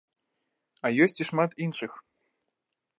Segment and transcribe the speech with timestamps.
[0.87, 1.91] А ёсць і шмат іншых!